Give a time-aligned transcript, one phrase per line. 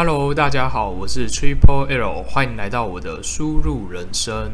[0.00, 4.52] Hello，大家好，我是 Triple L，欢迎来到我的输入人生。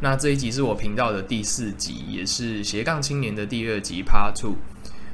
[0.00, 4.56] 那这一集是我频道的第四集，也是斜杠青年的第二集 Part Two。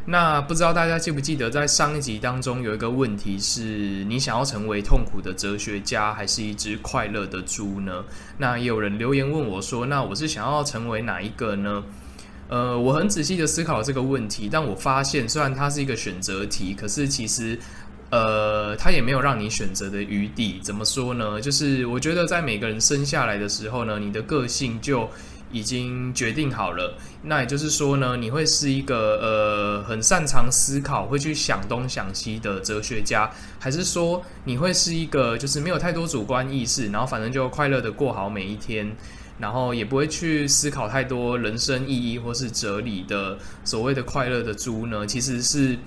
[0.07, 8.03] 那不知道大家记不记得，在上一集当中有一个问题是：你想要成为痛苦的哲学家，还是一只快乐的猪呢？
[8.39, 11.85] 那也有人留言问我说：“那我是想要成为哪一个呢？”
[12.49, 17.59] 呃，我很仔细的思考这个问题，但我发现，虽然它是一个选择题，可是其实。
[18.13, 20.61] 呃，他也没有让你选择的余地。
[20.63, 21.41] 怎么说呢？
[21.41, 25.09] 就是我觉得在每个人生下来的时候呢，你的个性就
[25.51, 26.95] 已经决定好了。
[27.23, 38.95] 那也就是说呢，你会是一个呃很擅长思考、会去想东想西的哲学家，还是说你会是一个就是没有太多主观意识，然后反正就快乐的过好每一天，
[39.39, 45.07] 然后也不会去思考太多人生意义或是哲理的所谓的快乐的猪呢？
[45.07, 45.79] 其实是。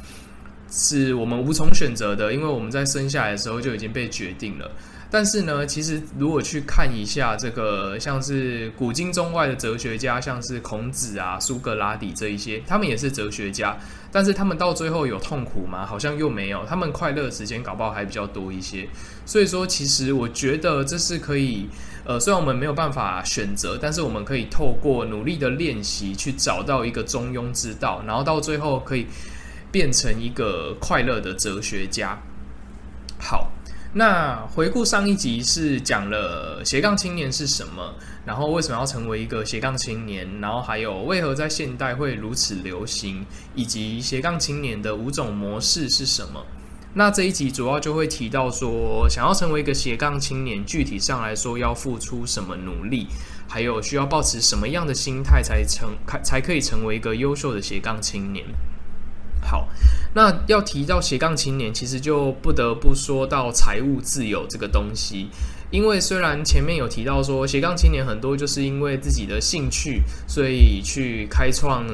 [0.71, 4.69] 是我们无从选择的，因为我们在生下来的时候就已经被决定了。
[5.11, 13.77] 但是呢，其实如果去看一下这个，像是古今中外的哲学家，像是孔子啊、苏格拉底这一些，他们也是哲学家，
[14.11, 15.86] 但是他们到最后有痛苦吗？
[15.86, 18.89] 好像又没有，他们快乐的时间搞不好还比较多一些。
[19.25, 21.69] 所以说，其实我觉得这是可以，
[22.03, 29.05] 呃，虽然我们没有办法选择，但是我们可以透过努力的练习去找到一个中庸之道，然后到最后可以。
[29.75, 32.17] 变成一个快乐的哲学家。
[33.19, 33.51] 好，
[33.91, 37.93] 那回顾上一集是讲了斜杠青年是什么，
[38.25, 46.45] 然后为什么要成为一个斜杠青年，然后还有为何在现代会如此流行，以及斜杠青年的五种模式是什么。
[46.93, 53.07] 那这一集主要就会提到说，想要成为一个斜杠青年，具体上来说要付出什么努力，
[53.49, 55.89] 还有需要抱持什么样的心态才成，
[56.23, 58.45] 才可以成为一个优秀的斜杠青年。
[59.45, 59.67] 好，
[60.13, 65.30] 那要提到斜杠青年，其实就不得不说到财务自由这个东西。
[65.71, 71.86] 因为虽然前面有提到说斜杠青年很多就是因为自己的兴趣，所以去开创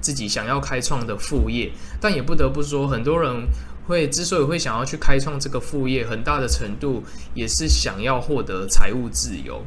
[0.00, 1.70] 自己想要开创的副业，
[2.00, 3.46] 但也不得不说，很多人
[3.86, 7.02] 会之所以会想要去开创这个副业，很大的程度
[7.34, 9.62] 也是想要获得财务自由。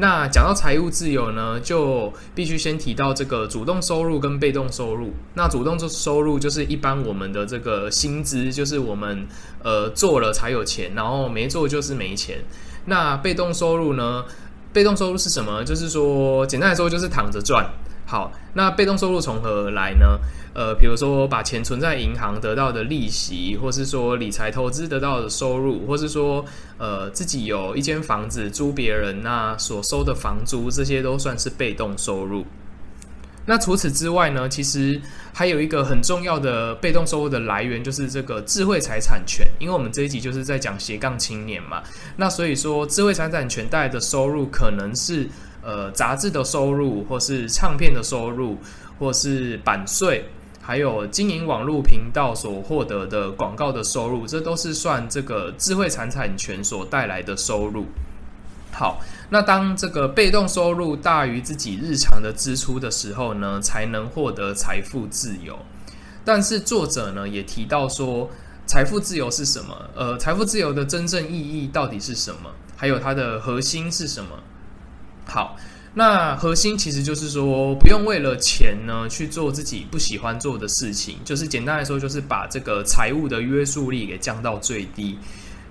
[0.00, 5.12] 那讲到财务自由呢，就必须先提到这个主动收入跟被动收入。
[5.34, 9.26] 那主动收入就是一般我们的这个薪资，就是我们
[9.64, 12.38] 呃做了才有钱，然后没做就是没钱。
[12.84, 14.24] 那被动收入呢？
[14.72, 15.64] 被动收入是什么？
[15.64, 17.68] 就是说，简单来说就是躺着赚。
[18.10, 20.18] 好，那被动收入从何而来呢？
[20.54, 26.42] 呃，比如说把钱存在银行得到的利息，或是说理财投资得到的收入，或是说
[26.78, 32.46] 呃自己有一间房子租别人那所收的房租，这些都算是被动收入。
[33.44, 34.98] 那除此之外呢，其实
[35.34, 39.46] 还有一个很重要的被动收入的来源，就是这个智慧财产权。
[39.58, 41.82] 因为我们这一集就是在讲斜杠青年嘛，
[42.16, 45.28] 那所以说智慧财产权带来的收入可能是。
[45.68, 48.56] 呃，杂志的收入，或是唱片的收入，
[48.98, 50.24] 或是版税，
[50.62, 57.84] 还有经营网络频道所获得的广告的收入，这都是算这个智慧财产权所带来的收入。
[58.72, 65.58] 好，那当这个被动收入大于自己日常的支出的时候呢，才能获得财富自由。
[66.24, 68.30] 但是作者呢也提到说，
[68.64, 69.76] 财富自由是什么？
[69.94, 72.50] 呃，财富自由的真正意义到底是什么？
[72.74, 74.30] 还有它的核心是什么？
[75.30, 75.54] 好，
[75.92, 85.18] 那核心其实就是说，不用为了钱呢去做自己不喜欢做的事情，就是简单来说，就是把这个财务的约束力给降到最低。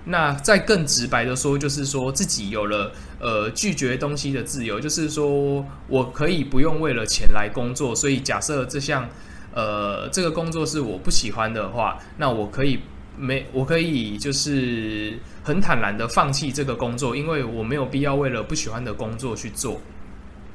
[0.04, 7.96] 那再更直白的说，就是说自己有了呃拒绝东西的自由，就是说我可以不用为了钱来工作。
[7.96, 9.08] 所以假设这项
[9.52, 12.78] 呃这个工作是我不喜欢的话，那我可以。
[13.18, 19.80] 没，我可以就是很坦然的放弃这个工作，因为我没有必要为了不喜欢的工作去做。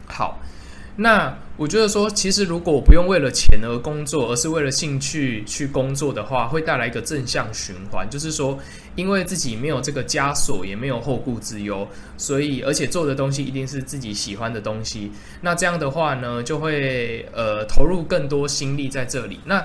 [0.07, 0.39] 好，
[0.95, 8.57] 那我觉得说，其实如果我不用为了钱而工作，而是为了兴趣去工作的话，会带来一个正向循环，就是说，
[8.95, 11.87] 因为自己没有这个枷锁，也没有后顾之忧，
[12.17, 15.11] 所以而且做的东西一定是自己喜欢的东西。
[15.41, 19.39] 那这样的话呢，就会呃投入更多心力在这里。
[19.45, 19.63] 那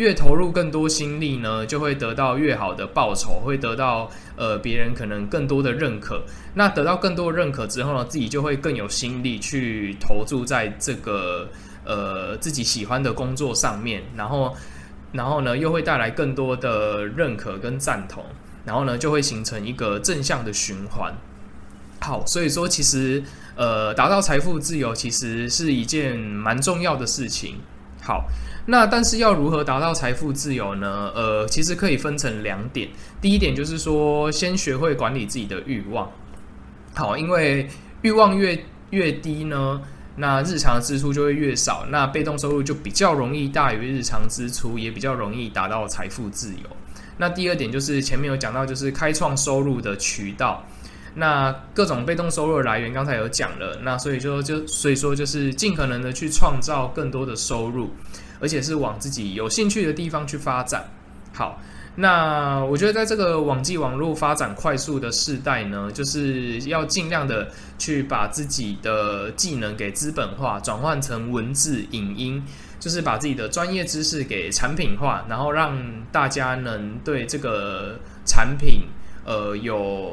[0.00, 6.22] 越投入更多心力呢，就会得到越好的报酬，会得到呃别人可能更多的认可。
[6.54, 11.46] 那得到更多的认可之后呢，自己就会更有心力去投注在这个
[11.84, 14.02] 呃自己喜欢的工作上面。
[14.16, 14.56] 然后，
[15.12, 18.24] 然后呢，又会带来更多的认可跟赞同。
[18.64, 21.14] 然后呢，就会形成一个正向的循环。
[22.00, 23.22] 好，所以说其实
[23.54, 27.56] 呃达到财富自由其实是一件蛮重要的事情。
[28.10, 28.24] 好，
[28.66, 31.12] 那但是要如何达到财富自由呢？
[31.14, 32.88] 呃，其实可以分成两点。
[33.20, 36.10] 第一点就是说，先学会管理自己的欲望。
[36.92, 37.68] 好，因为
[38.02, 39.80] 欲望越越低呢，
[40.16, 46.68] 那日常支出就会越少，那被动收入就比较容易大于日常支出，也比较容易达到财富自由。
[47.18, 50.66] 那第二点就是前面有讲到，就是开创收入的渠道。
[51.14, 53.78] 那各种被动收入的来源，刚才有讲了。
[53.82, 57.90] 那所以说就所以说，就是尽可能的去创造更多的收入，
[58.38, 60.88] 而且是往自己有兴趣的地方去发展。
[61.32, 61.60] 好，
[61.96, 72.42] 那我觉得在这个网际网络发展快速的时代呢，就是要尽量的去把自己的技能给资本化，转换成文字、影音，
[72.78, 75.76] 就是把自己的专业知识给产品化，然后让
[76.12, 78.82] 大家能对这个产品。
[79.30, 80.12] 呃，有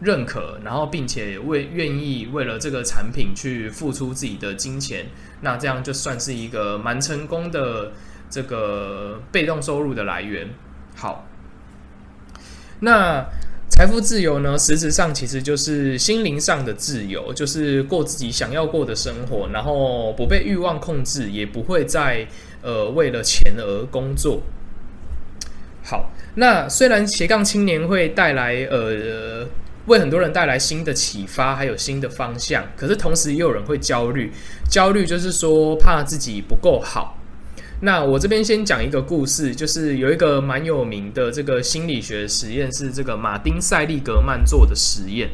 [0.00, 5.06] 认可，然后并且为愿意为了这个产品去付出自己的金钱，
[5.40, 7.90] 那这样就算是一个蛮成功的
[8.28, 10.46] 这个被动收入的来源。
[10.94, 11.26] 好，
[12.80, 13.24] 那
[13.70, 22.28] 财富自由呢，实质上其实就是心灵上的自由，就是过自己想要过的生活，然后不被欲望控制，也不会再
[22.60, 24.42] 呃为了钱而工作。
[25.82, 26.10] 好。
[26.36, 29.46] 那虽然斜杠青年会带来呃
[29.86, 34.32] 为很多人带来新的启发，还有新的方向，可是同时也有人会焦虑，
[34.68, 37.16] 焦虑就是说怕自己不够好。
[37.82, 45.30] 那我这边先讲一个故事，就是有一个蛮有名的这个心理学实验，是这个马丁塞利格曼做的实验。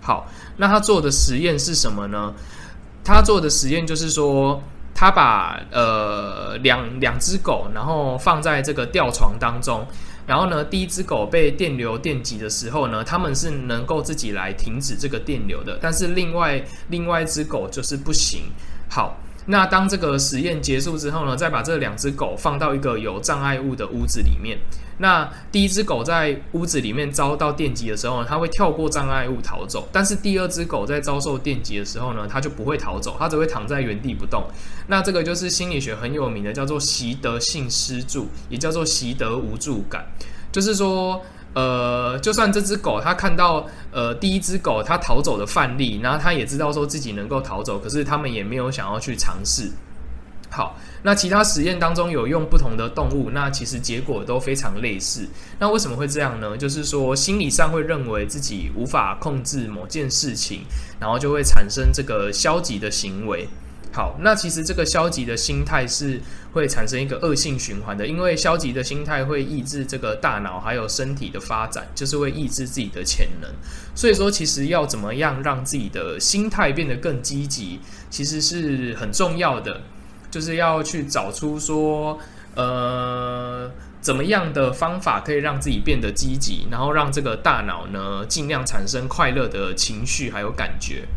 [0.00, 0.26] 好，
[0.56, 2.34] 那他做的实验是什么呢？
[3.04, 4.62] 他做的实验就是说，
[4.94, 9.86] 他把呃两两只狗，然后放在这个吊床当中。
[10.26, 18.44] 然后呢，第一只狗被电流电击的时候呢，他们是能够自己来停止这个电流的，但是另外另外一只狗就是不行。
[18.88, 19.16] 好。
[19.46, 24.58] 那当这个实验结束之后呢，再把这两只狗放到一个有障碍物的屋子里面。
[24.98, 29.88] 那第一只狗在屋子里面遭到电击的时候呢，它会跳过障碍物逃走。
[29.90, 34.44] 但是第二只狗在遭受电击的时候呢，它就不会逃走，它只会躺在原地不动。
[34.88, 40.06] 那这个就是心理学很有名的，叫做习得性失助，也叫做习得无助感，
[40.52, 41.22] 就是说。
[41.54, 49.70] 呃，就算这只狗它看到呃第一只狗它逃走的范例，然后它也知道说自己能够逃走，可是他们也没有想要去尝试。
[50.52, 55.28] 好，那其他实验当中有用不同的动物，那其实结果都非常类似。
[55.60, 56.56] 那为什么会这样呢？
[56.56, 60.62] 就是说心理上会认为自己无法控制某件事情，
[60.98, 63.48] 然后就会产生这个消极的行为。
[63.92, 66.20] 好，那其实这个消极的心态是
[66.52, 73.50] 会产生一个恶性循环的，因为消极的心态会抑制这个大脑还有身体的发展，就是会抑制自己的潜能。
[73.92, 79.80] 所以说，其实要怎么样让自己的心态变得更积极，其实是很重要的，
[80.30, 82.16] 就是要去找出说，
[82.54, 83.68] 呃，
[84.00, 91.08] 怎么样的方法可以让自己变得积极，然后让这个大脑呢尽量产生快乐的情绪还有感觉。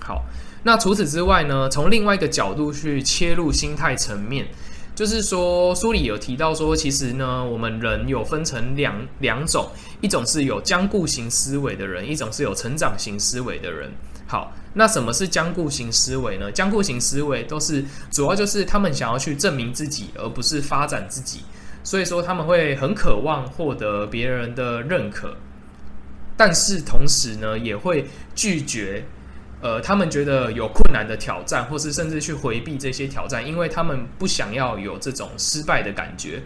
[0.00, 0.24] 好。
[0.64, 4.46] 那除此之外呢，从另外一个角度去切入心态层面，
[4.94, 9.68] 就是说书里有提到说，其实呢，我们人有分成两两种，
[10.00, 13.90] 一种是有僵固型思维的人，一种是有成长型思维的人。
[14.28, 16.50] 好，那什么是僵固型思维呢？
[16.52, 21.40] 僵固型思维都是主要就是他们想要去证明自己，而不是发展自己，
[21.82, 25.36] 所以说他们会很渴望获得别人的认可，
[26.36, 28.06] 但是同时呢，也会
[28.36, 29.04] 拒绝。
[29.62, 36.42] 呃，他们觉得有困难的挑战，或是甚至去回避这些挑战，因为他们不想要有这种失败的感觉。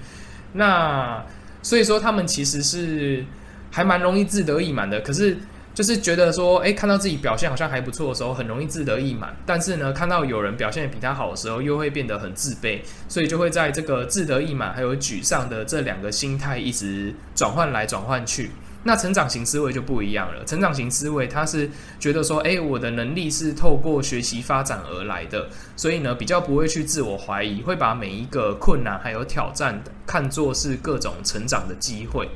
[0.52, 1.24] 那
[1.62, 3.24] 所以说，他们其实是
[3.70, 5.00] 还蛮容易自得意满的。
[5.00, 5.36] 可是，
[5.74, 9.34] 就是觉得说，诶，看到自己表现好像还不错的时候，很容易自得意满。
[9.44, 12.80] 但是呢，看到有人表现比他好的时候，又会变得很自卑。
[13.08, 18.50] 所以就会在这个自得意满还有沮丧的这两个心态一直转换来转换去。
[18.86, 20.44] 那成长型思维就不一样了。
[20.44, 32.30] 成长型思维，他是觉得说，诶，我的能力是透过学习发展而来的，所以呢，比较不会去自我怀疑，会把每一个困难还有挑战看作是各种成长的机会。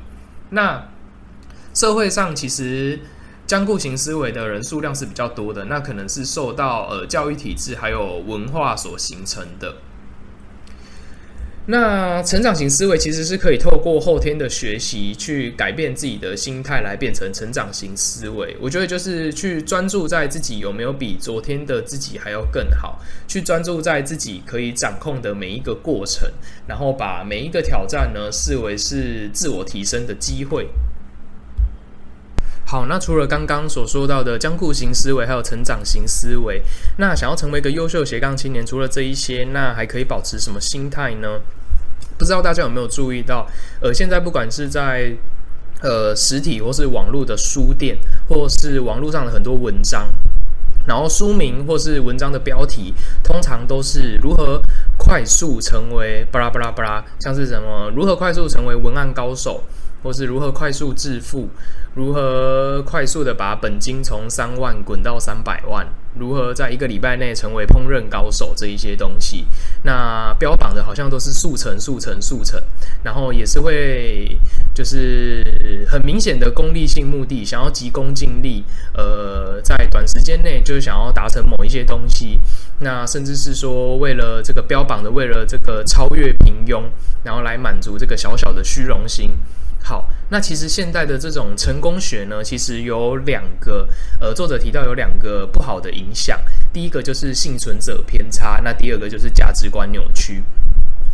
[0.49, 0.89] 那
[1.73, 2.99] 社会上其实
[3.47, 9.75] 僵固型思维的人数量是比较多的，那可能是受到呃教育体制还有文化所形成的。
[11.67, 18.57] 那成长型思维其实是可以透过后天的学习去改变自己的心态，来变成成长型思维。
[18.59, 26.27] 我觉得就是去专注在自己有没有比昨天的自己还要更好，去专注在自己可以掌控的每一个过程，
[26.67, 30.67] 然后把每一个挑战呢视为是自我提升的机会。
[32.71, 36.63] 好，那除了刚刚所说到的僵固型思维，还有成长型思维，
[36.99, 41.41] 那想要成为一个优秀斜杠青年，除了这一些，那还可以保持什么心态呢？
[42.17, 43.45] 不知道大家有没有注意到，
[43.81, 45.13] 呃，现在不管是在
[45.81, 47.97] 呃实体或是网络的书店，
[48.29, 50.07] 或是网络上的很多文章，
[50.87, 54.61] 然后书名或是文章的标题，通常都是如何
[54.97, 59.61] 快速成为巴拉巴拉巴拉，像是什么如何快速成为文案高手。
[60.03, 61.49] 或是如何快速致富，
[61.93, 69.45] 如何快速的把本金从三万滚到三百万，如何在一个礼拜内成为烹饪高手这一些东西，
[69.83, 72.59] 那标榜的好像都是速成、速成、速成，
[73.03, 74.39] 然后也是会
[74.73, 78.63] 就是很明显的功利性目的，想要急功近利，
[78.95, 82.39] 呃，在短时间内就想要达成某一些东西，
[82.79, 86.85] 那甚至是说为了这个标榜的，为了这个超越平庸，
[87.23, 89.37] 然后来满足这个小小的虚荣心。
[89.83, 93.87] 好，那其实现在的这种成功学呢，其实有两个，
[94.19, 96.39] 呃，作者提到有两个不好的影响。
[96.71, 100.43] 第一个就是幸存者偏差，那第二个就是价值观扭曲。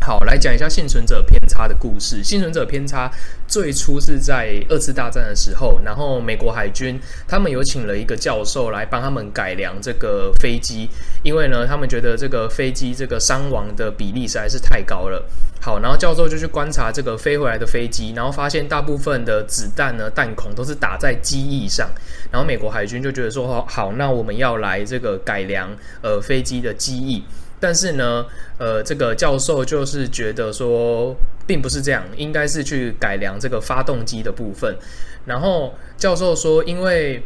[0.08, 2.24] 好，来讲一下幸存者偏差的故事。
[2.24, 3.12] 幸存者偏差
[3.46, 6.98] 最初是在二次大战的时候，然后美国海军
[7.28, 10.90] 他们有请了一个教授来帮他们改良这个飞机，
[11.24, 15.26] 因为呢，他们觉得这个飞机这个伤亡的比例实在是太高了。
[15.60, 21.90] 好，然后教授就去观察这个飞回来的飞机，然后发现大部分的子弹呢，弹孔都是打在机翼上，
[22.32, 25.70] 然后美国海军就觉得说，好，那我们要来这个改良
[26.02, 27.26] 呃飞机的机翼。
[27.60, 28.26] 但是呢，
[28.58, 34.78] 呃，这个教授就是觉得说，并不是这样，应该是去改良这个发动机的部分。
[35.26, 37.24] 然后教授说，因为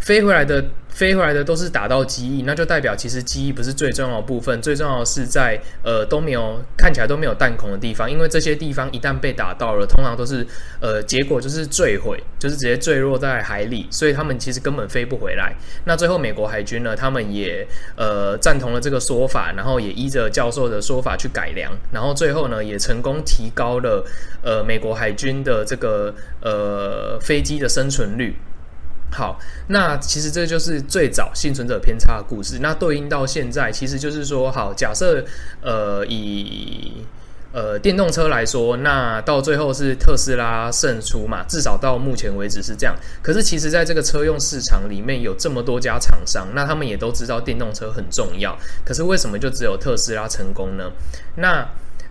[0.00, 0.64] 飞回来的。
[0.88, 10.44] 飞回来的都是打到机翼，那就代表其实机翼不是最重要的部分，最重要的是在呃都没有看起来都没有弹孔的地方，因为这些地方一旦被打到了，通常都是
[10.80, 15.54] 呃结果就是坠毁，就是直接坠落在海里，所以他们其实根本飞不回来。
[15.84, 17.64] 那最后美国海军呢，他们也
[17.94, 24.04] 呃赞同了这个说法，然后也依着教授的说法去改良，然后最后呢也成功提高了
[24.42, 28.34] 呃美国海军的这个呃飞机的生存率。
[29.10, 29.38] 好，
[29.68, 32.58] 那其实这就是最早幸存者偏差的故事。
[32.60, 35.24] 那对应到现在，其实就是说，好，假设
[35.62, 37.04] 呃以
[37.52, 41.42] 呃电动车来说，那到最后是特斯拉胜出嘛？
[41.48, 42.94] 至少到目前为止是这样。
[43.22, 48.56] 可是其实在这个车用市场里面有这么多家厂商，那他们也都知道电动车很重要。
[48.84, 50.92] 可是为什么就只有特斯拉成功呢？
[51.36, 51.66] 那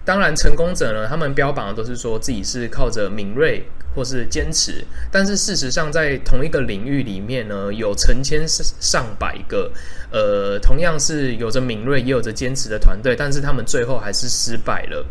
[0.08, 3.68] 当然，成功者呢，他们标榜的都是说自己是靠着敏锐。
[3.96, 9.72] 或是坚持，但是事实上，在同一个领域里面呢，有成千上百个，
[10.12, 15.04] 呃，同样是有着敏锐也有着坚持的团队，但是他们最后还是失败了。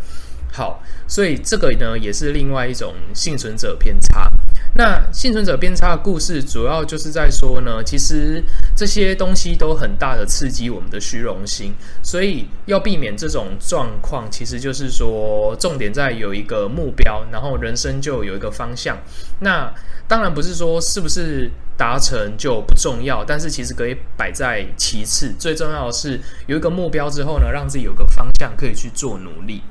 [0.52, 4.30] 好，所以这个呢，也是另外一种幸存者偏差。
[4.76, 8.44] 那幸存者偏差的故事，主要就是在说呢，其实
[8.76, 18.98] 这些东西都很大的刺激我们的虚荣心，所以要避免这种状况，其实就是说，重点在有一个目标，然后人生就有一个方向。
[19.40, 19.72] 那
[20.06, 29.62] 当然不是说是不是达成就不重要，但是其实可以摆在其次，最重要的是有一个目标之后呢，让自己有个方向可以去做努力。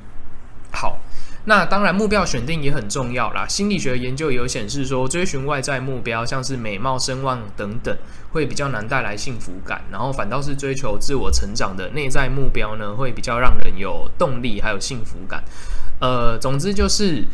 [0.72, 0.98] 好。
[1.46, 3.46] 那当然，目标选定也很重要啦。
[3.48, 7.96] 心理学研究也有显示说，追寻外在目标，像是美貌、声望等等，
[8.32, 9.82] 会比较难带来幸福感。
[9.90, 15.42] 然后反倒是追求自我成长的内在目标呢，会比较让人有动力，还有幸福感。
[16.00, 17.24] 呃，总之就是。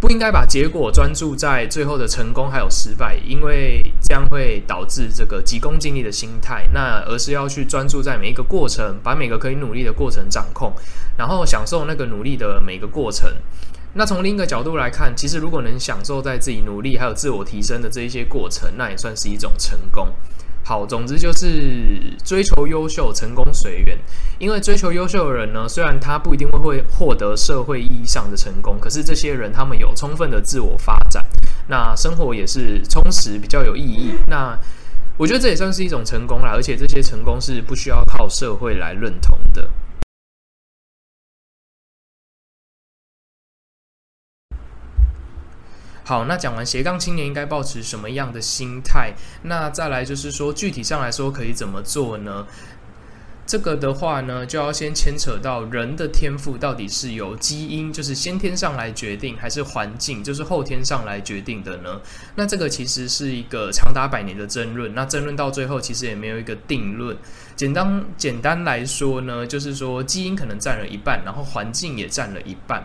[0.00, 6.68] 不应该把结果专注在最后的成功还有失败，因为这样会导致这个急功近利的心态。
[6.74, 10.74] 那而是要去专注在每一个过程，把每个可以努力的过程掌控，
[11.16, 13.32] 然后享受那个努力的每个过程。
[13.94, 20.12] 那从另一个角度来看，其实如果能享受在自己努力还有自我提升的这一些过程，那也算是一种成功。
[20.64, 23.98] 好，总之就是追求优秀，成功随缘。
[24.38, 31.24] 因为追求优秀的人呢，虽然他不一定会会获得社会意义上的成功，可是这些人他们有充分的自我发展，
[31.68, 34.14] 那生活也是充实，比较有意义。
[34.26, 34.58] 那
[35.18, 39.68] 我觉得这也算是一种成功啦，而且这些成功是不需要靠社会来认同的。
[46.04, 49.14] 好，那讲完斜杠青年应该抱持什么样的心态？
[49.44, 52.46] 那再来就是说，具体上来说可以怎么做呢？
[53.46, 62.00] 这个的话呢，就要先牵扯到人的天赋到底是由基因，就是先天上来决定，还是环境，就是后天上来决定的呢？
[62.36, 64.94] 那这个其实是一个长达百年的争论。
[64.94, 67.16] 那争论到最后，其实也没有一个定论。
[67.54, 72.82] 简单简单来说呢，就是说基因可能占了一半，然后环境也占了一半。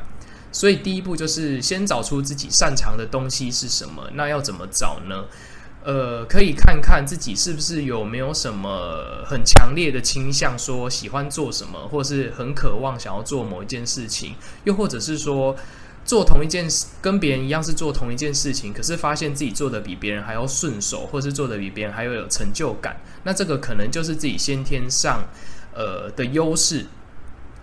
[0.51, 4.09] 所以第一步就是先找出自己擅长的东西是什么。
[4.13, 5.25] 那要怎么找呢？
[5.81, 15.55] 呃，可以看看自己是不是有没有什么很强烈的倾向，说喜欢做什么，或是很渴望想要做某一件事情，又或者是说
[16.03, 25.29] 做同一件事，跟别人一样是做同一件事情，可是发现自己做的比别人还要顺手，或是做的比别人还要有成就感，那这个可能就是自己先天上
[25.73, 26.87] 呃的优势。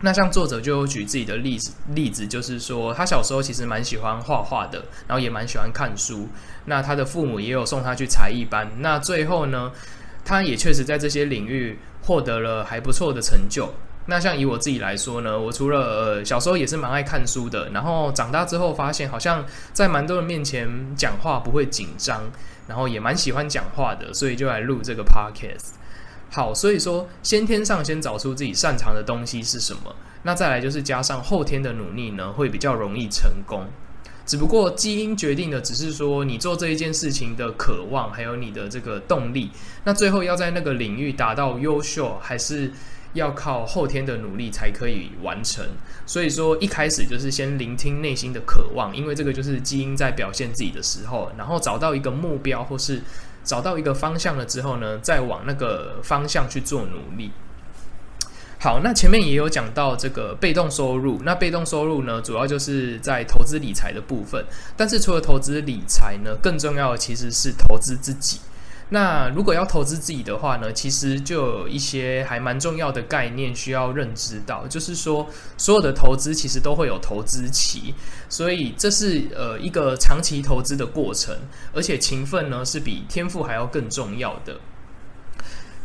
[0.03, 6.29] 那像作者就有举自己的例子，例子就是说，他小时候其实蛮喜欢画画的，然后也蛮喜欢看书。
[6.67, 8.71] 那他的父母也有送他去才艺班。
[8.81, 9.73] 那最后呢，
[10.25, 13.73] 他也确实在这些领域获得了还不错的成就。
[14.09, 22.23] 那像以我自己来说呢，我除了呃小时候也是蛮爱看书的，然后长大之后发现，好像在蛮多人面前讲话不会紧张，
[22.69, 25.75] 然后也蛮喜欢讲话的，所以就来录这个 podcast。
[26.29, 33.65] 好，所以说先天上先找出自己擅长的东西是什么，那再来就是加上后天的努力呢，会比较容易成功。
[34.27, 39.51] 只不过基因决定的只是说你做这一件事情的渴望，还有你的这个动力。
[39.85, 42.73] 那最后要在那个领域达到优秀，还是
[43.15, 45.65] 要靠后天的努力才可以完成。
[46.05, 53.01] 所以说一开始就是先聆听内心的渴望，因为这个就是基因在表现自己的时候，然后找到一个目标或是。
[53.47, 57.31] 找到一个方向了之后呢，再往那个方向去做努力。
[58.59, 64.45] 好，那前面也有讲到这个被动收入，那被动收入呢，主要就是在投资理财的部分。
[64.77, 68.41] 但是除了投资理财呢，更重要的其实是投资自己。
[68.91, 77.93] 那如果要投资自己的话呢，其实就有一些还蛮重要的概念需要认知到，就是说所有的投资其实都会有投资期，
[78.29, 81.37] 所以这是呃一个长期投资的过程，
[81.75, 84.61] 而且勤奋呢是比天赋还要更重要的。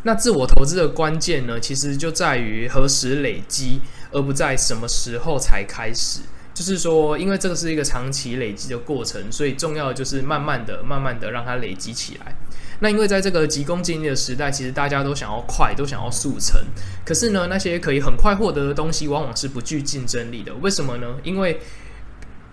[0.04, 3.82] 那自我投资的关键呢，其实就在于何时累积，
[4.12, 6.22] 而不在什么时候才开始。
[6.54, 12.36] 就是说，因为这个是一个长期累积的过程，所以重要的就是慢慢的、慢慢的让它累积起来。
[12.80, 16.60] 那因为在这个急功近利的时代，其实大家都想要快，都想要速成。
[17.06, 20.54] 可是呢，那些可以很快获得的东西，往往是不具竞争力的。
[20.56, 21.08] 为什么呢？
[21.24, 21.60] 因为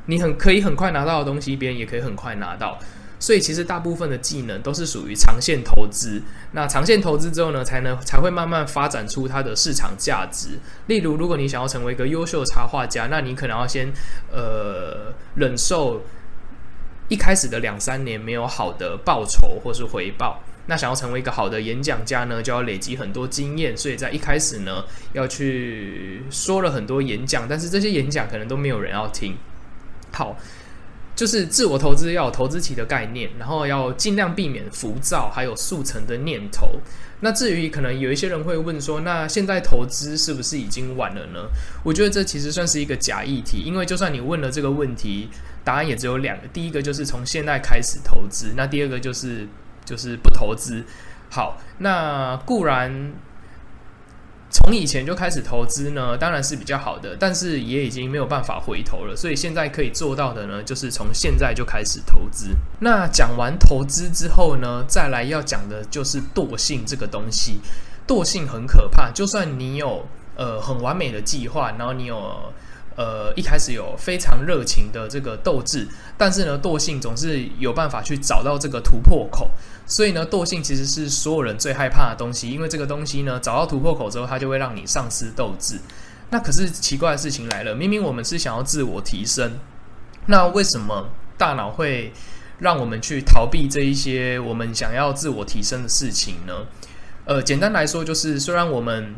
[0.06, 2.78] 你很可以很快拿到的东西，别人也可以很快拿到。
[3.18, 6.22] 所以其实大部分的技能都是属于长线投资。
[6.52, 10.58] 那长线投资之后呢，才能才会慢慢发展出它的市场价值。
[10.86, 13.92] 例如，如果你想要成为一个优秀插画家，那你可能要先
[14.32, 16.02] 呃忍受。
[17.10, 23.74] 一开始的两三年没有好的报酬或是回报，那想要成为一个好的演讲家呢，就要累积很多经验。
[23.74, 29.34] 所以在一开始呢，要去说了很多演讲，但是这些演讲可能都没有人要听。
[30.12, 30.36] 好，
[31.18, 36.76] 就是自我投资要有投资期的概念，然后要尽量避免浮躁还有速成的念头。
[37.18, 41.48] 那至于可能有一些人会问说，那现在投资是不是已经晚了呢？
[41.82, 45.28] 我觉得这其实算是一个假议题，因为就算你问了这个问题，
[45.64, 46.46] 答案也只有两个。
[46.52, 49.44] 第一个就是从现在开始投资，那第二个就是
[49.84, 50.84] 就是不投资。
[51.28, 53.12] 好，那固然。
[54.68, 59.16] 从以前就开始投资呢，当然是比较好的，但是也已经没有办法回头了。
[59.16, 62.54] 所以现在可以做到的呢，就是从现在就开始投资。
[62.80, 67.60] 那讲完投资之后呢，再来要讲的就是惰性这个东西。
[68.06, 72.52] 惰性很可怕，就算你有呃很完美的计划，然后你有。
[72.98, 79.48] 呃，一开始有非常热情的这个斗志，但是呢，惰性总是有办法去找到这个突破口。
[79.86, 85.78] 所以呢，惰性其实是所有人最害怕的东西，因为这个东西呢，找到突破口之后，它就会让你丧失斗志。
[86.30, 89.52] 那可是奇怪的事情来了，明明我们是想要自我提升，
[90.26, 92.12] 那为什么大脑会
[92.58, 96.66] 让我们去逃避这一些我们想要自我提升的事情呢？
[97.26, 99.14] 呃，简单来说，就是虽然我们。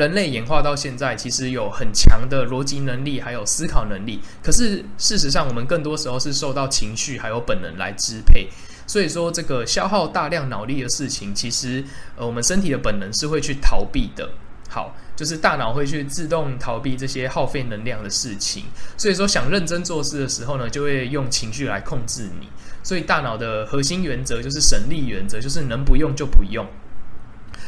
[0.00, 4.18] 人类演化到现在，其实有很强的逻辑能力，还有思考能力。
[4.42, 8.48] 可是事实上，我们更多时候是受到情绪还有本能来支配。
[8.86, 11.84] 所以说，这个消耗大量脑力的事情，其实
[12.16, 14.30] 呃，我们身体的本能是会去逃避的。
[14.70, 18.64] 好，就是大脑会去自动逃避这些耗费能量的事情。
[18.96, 22.48] 所以说，想认真做事的时候呢，就会用情绪来控制你。
[22.82, 26.66] 所以，大脑的核心原则就是省力原则，就是能不用就不用。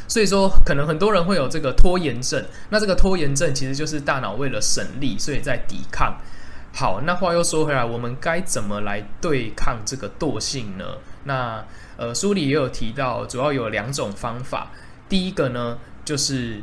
[0.09, 2.45] 所以说，可能很多人会有这个拖延症。
[2.71, 6.19] 那这个拖延症其实就是大脑为了省力，所以在抵抗。
[6.75, 10.85] 好，那话又说回来，我们该怎么来对抗这个惰性呢？
[11.25, 11.65] 那
[11.99, 14.71] 呃，书里也有提到，主要有两种方法。
[15.09, 16.63] 第一个呢，就是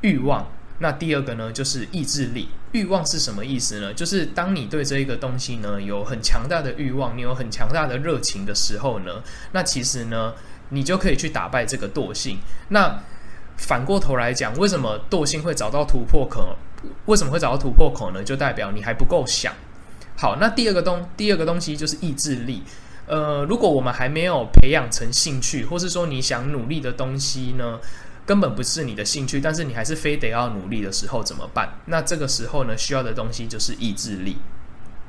[0.00, 0.44] 欲望；
[0.80, 2.48] 那第二个呢，就是意志力。
[2.72, 3.94] 欲望是什么意思呢？
[3.94, 10.34] 就是当你对这一个东西呢有很强大的欲望，你有很强大的热情的时候呢，那其实呢。
[10.70, 12.38] 你就可以去打败这个惰性。
[12.70, 13.00] 那
[13.56, 16.56] 反过头来讲，为什么惰性会找到突破口？
[17.04, 18.24] 为什么会找到突破口呢？
[18.24, 19.52] 就代表你还不够想。
[20.16, 22.62] 好，那第二个东第二个东西就是意志力。
[23.06, 27.78] 呃，如果我们还没有培养成兴趣，或是说你想努力的东西呢，
[28.24, 31.68] 根本不是你的兴趣，但是你还是非得要努力的时候怎么办？
[31.86, 34.38] 那这个时候呢，需要的东西就是意志力。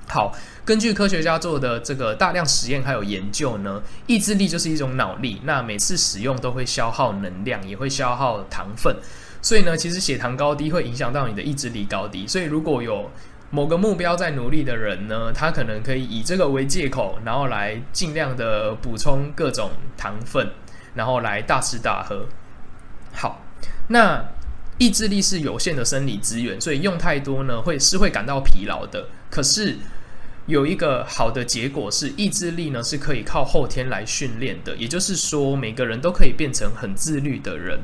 [0.08, 0.36] 好，
[0.66, 8.96] 根据科学家做的这个大量实验还有研究呢，意志力就是一种脑力，那每次使用都会消耗能量，也会消耗糖分，
[9.42, 12.28] 所以呢，其实血糖高低会影响到你的意志力高低。
[12.28, 13.10] 所以如果有
[13.52, 20.52] 某个目标在努力的人呢，他可能可以以这个为借口，然后来尽量的补充各种糖分，
[20.94, 22.26] 然后来大吃大喝。
[23.14, 23.42] 好，
[23.88, 24.26] 那
[24.82, 29.10] 意志力是有限的生理资源，所以用太多呢，会是会感到疲劳的。
[29.30, 29.78] 可是
[30.48, 34.76] 有一个好的结果是，意志力呢是可以靠后天来训练的。
[34.78, 37.80] 也就是说，每个人都可以变成很自律的人，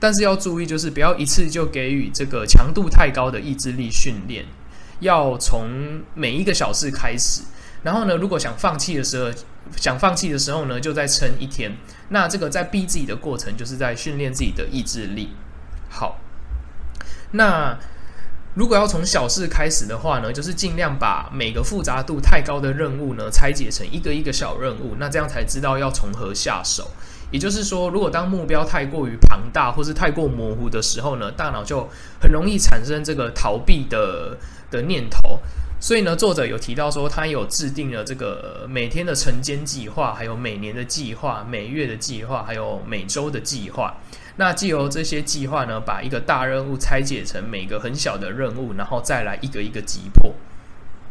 [0.00, 4.46] 但是要注意，就是不要一次就给予这个强度太高的意志力训练。
[5.00, 7.42] 要从每一个小事开始，
[7.82, 9.30] 然后呢，如果想放弃的时候，
[9.76, 11.76] 想放弃的时候呢，就再撑一天。
[12.08, 15.28] 那这个在逼自己的过程，就是在训练自己的意志力。
[15.90, 16.18] 好，
[17.32, 17.78] 那
[18.54, 26.90] 如果要从小事开始的话呢，就是尽量把每个复杂度太高的任务呢，拆解成一个一个小任务，那这样才知道要从何下手。
[27.30, 31.88] 也就是说，如果当目标太过于庞大或是太过模糊的时候呢，大脑就
[32.20, 34.36] 很容易产生这个逃避的
[34.70, 35.38] 的念头。
[35.78, 43.94] 所以呢，作者有提到说，他有制定了这个每天的晨间计划，还有每年的计划、每月的计划，还有每周的计划。
[44.38, 50.34] 那借由这些计划呢，把一个大任务拆解成每个很小的任务，然后再来一个一个击破。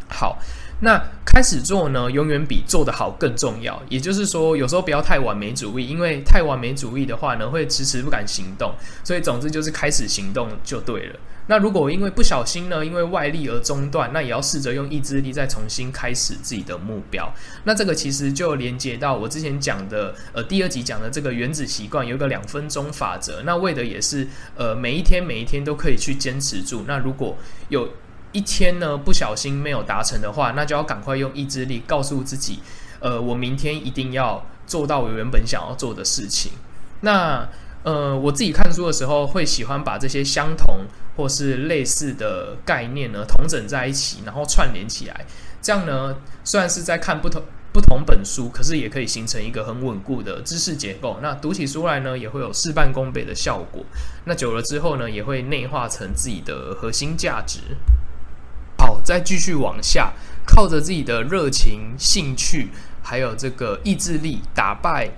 [0.09, 0.39] 好。
[0.79, 3.81] 那开始做呢，永远比做得好更重要。
[3.89, 8.73] 也就是说，有时候不要太完美主义，因为太完美主义的话呢，会迟迟不敢行动。
[9.03, 11.19] 所以，总之就是开始行动就对了。
[11.49, 17.33] 那如果因为不小心呢，因为外力而中断，那也要试着用意志力再重新开始自己的目标。
[17.63, 23.41] 那这个其实就连接到我之前讲的，呃，第二集讲的这个原子习惯，有一个两分钟法则。
[23.45, 26.83] 那为的也是，呃，每一天每一天都可以去坚持住。
[26.85, 27.37] 那如果
[27.69, 27.89] 有
[28.31, 32.59] 一天呢，不小心没有达成的话，那就要赶快用意志力告诉自己，
[32.99, 36.51] 呃，我明天一定要做到我原本想要做的事情。
[37.01, 37.47] 那
[37.83, 40.85] 呃，我自己看书的时候会喜欢把这些相同
[41.15, 45.25] 或是类似的概念呢，同整在一起，然后串联起来。
[45.61, 51.19] 这样呢，虽然是在看不同不同本书，可是也可以形成一个很稳固的知识结构。
[51.21, 53.85] 那读起书来呢，也会有事半功倍的效果。
[54.25, 57.59] 那久了之后呢，也会内化成自己的核心价值。
[58.88, 60.13] 好，再继续往下，
[60.45, 62.69] 靠着自己的热情、兴趣，
[63.04, 65.10] 还有这个意志力，打败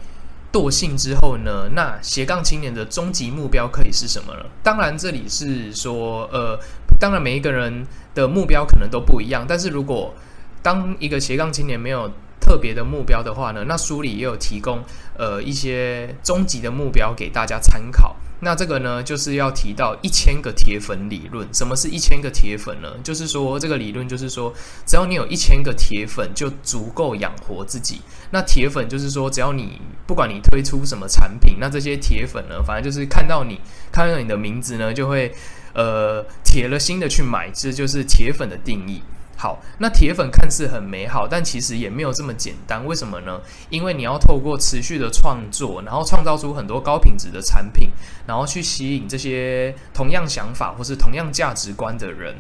[0.52, 4.46] 惰性之后呢，那斜杠青年的终极目标可以是什么呢？
[4.64, 6.60] 当然，这里是说，呃，
[7.00, 10.16] 当然每一个人的目标可能都不一样，但是如果
[10.64, 14.84] 当一个斜杠青年没有特别的目标的话呢，那书里也有提供，
[15.16, 18.16] 呃，一些终极的目标给大家参考。
[18.42, 21.48] 那这个呢，就是要提到一千个铁粉理论。
[21.54, 22.90] 什么是一千个铁粉呢？
[23.04, 24.54] 就是说，这个理论就是说，
[24.86, 28.02] 只要你有一千个铁粉，就足够养活自己。
[28.32, 33.60] 那铁粉就是说，只要你不管你推出什么产品，那这些铁粉呢，反正就是看到你
[33.92, 35.34] 看到你的名字呢，就会
[35.74, 39.02] 呃铁了心的去买，这就是铁粉的定义。
[39.42, 42.86] 好，那铁粉看似很美好，但其实也没有这么简单。
[42.86, 43.40] 为什么呢？
[43.70, 47.90] 因为你要透过持续的创作，然后创造出很多高品质的产品，
[48.28, 52.36] 然后去吸引这些同样想法或是同样价值观的人。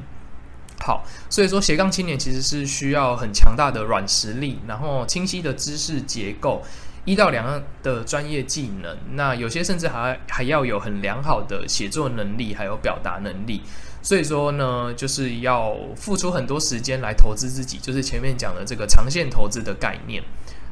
[0.82, 6.62] 好，所以说斜杠青年其实是需要很强大的软实力，然后清晰的知识结构，
[7.06, 8.98] 一到两样的专业技能。
[9.14, 13.62] 那有些甚至还还要有很良好的写作能力，还有表达能力。
[14.02, 20.24] 所以说呢，就是要付出很多时间来投资自己，就是前面讲的这个长线投资的概念。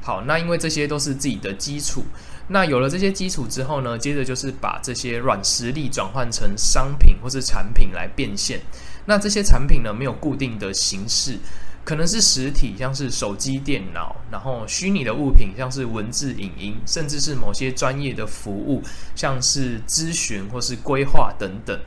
[0.02, 2.06] 好，那因为这些都是自己的基础，
[2.48, 8.62] 那有了这些基础之后呢，接着就是把这些软实力转换成商品或是产品来变现。
[9.06, 11.38] 那这些产品呢，没有固定的形式，
[11.84, 18.82] 可能是实体，像是手机、电脑，然后虚拟的物品，像是文字、影音，甚至是某些专业的服务，
[19.13, 21.78] 像是咨询或是规划等等。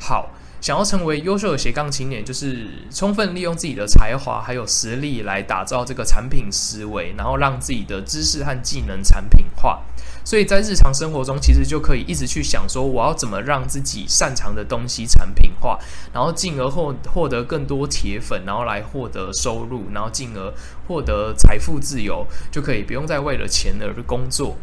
[0.00, 0.32] 好。
[0.62, 9.82] 想要成为优秀的斜杠青年，就是充分利用自己的才华还有实力来打造这个产品思维，然后让自己的知识和技能产品化。
[10.24, 15.76] 所以在日常生活中，其实就可以一直去想说，我要怎么让自己擅长的东西产品化，
[16.12, 20.54] 然后进而获获得更多铁粉，然后来获得收入，然后进而
[20.86, 24.56] 获得财富自由，就可以不用再为了钱而工作。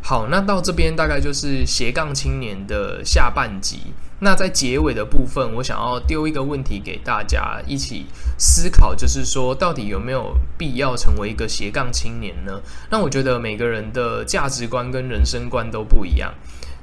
[0.00, 3.92] 好，那到这边大概就是斜杠青年的下半集。
[4.18, 8.06] 那在结尾的部分，我想要丢一个问题给大家一起
[8.38, 12.60] 思考，就是说，到底有没有必要成为一个斜杠青年呢？
[12.90, 16.32] 那我觉得每个人的价值观跟人生观都不一样。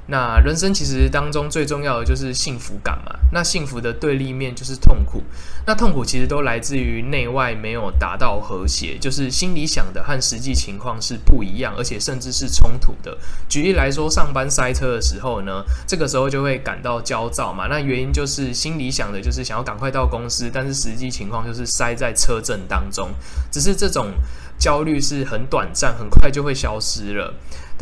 [0.06, 3.12] 那人生其实当中最重要的就是幸福感嘛。
[3.32, 5.22] 那幸福的对立面就是痛苦。
[5.66, 13.16] 那痛苦其实都来自于内外没有达到和谐，就是心里想的和实际情况是不一样，而且甚至是冲突的。
[13.48, 17.66] 举例来说，上班塞车的时候呢，这个时候就会感到焦躁嘛。
[17.66, 23.08] 那原因就是心里想的就是想要赶快到公司，但是实际情况就是塞在车阵当中。
[23.50, 24.12] 只是这种
[24.58, 27.32] 焦虑是很短暂，很快就会消失了。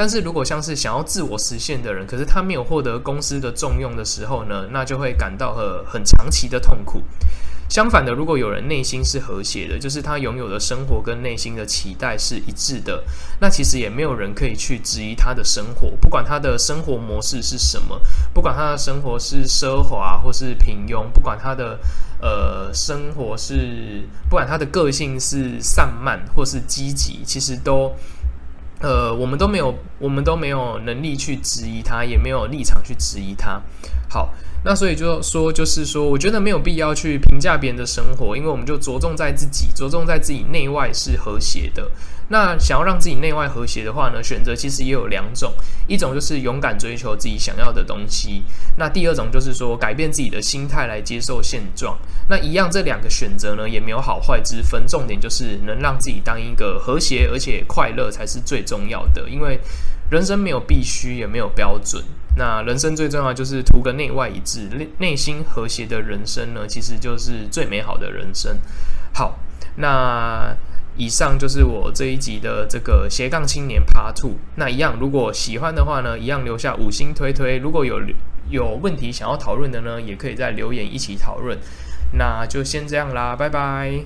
[0.02, 7.00] 但是如果像是想要自我实现的人，可是他没有获得公司的重用的时候呢，那就会感到很很长期的痛苦。
[7.68, 13.04] 相反的，如果有人内心是和谐的，就是他拥有的生活跟内心的期待是一致的，
[13.40, 18.00] 那其实也没有人可以去质疑他的生活，不管他的生活模式是什么，
[18.34, 21.78] 不管他的生活是奢华或是平庸，不管他的
[22.20, 27.94] 呃生活是，不管他的个性是散漫或是积极，其实都。
[28.82, 33.62] 呃，我们都没有，我们都没有能力去质疑他，也没有立场去质疑他。
[34.12, 34.28] 好，
[34.62, 41.90] 那所以就说，就是说，我觉得没有必要去评价别人的生活，因为我们就着重在自己，着重在自己内外是和谐的。
[42.28, 45.50] 那想要让自己内外和谐的话呢，选择其实也有两种，
[45.86, 48.42] 一种就是勇敢追求自己想要的东西，
[48.76, 51.96] 那第二种就是说改变自己的心态来接受现状。
[52.28, 59.26] 那一样，这两个选择呢也没有好坏之分，重点就是能让自己当一个和谐而且快乐才是最重要的。
[59.30, 59.58] 因为
[60.10, 62.04] 人生没有必须，也没有标准，
[62.36, 68.58] 那人生最重要就是图个内外一致、内内心和谐的人生呢，其实就是最美好的人生。
[69.12, 69.38] 好，
[69.76, 70.56] 那。
[70.94, 74.32] 以上就是我这一集的这个斜杠青年 Part Two。
[74.56, 77.56] 那一样，如果喜欢的话呢，一样留下五星推推。
[77.56, 77.98] 如果有
[78.50, 81.56] 有问题想要讨论的呢，也可以在留言一起讨论。
[82.18, 84.04] 那就先这样啦，拜拜。